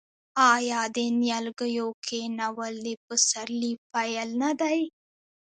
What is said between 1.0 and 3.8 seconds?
نیالګیو کینول د پسرلي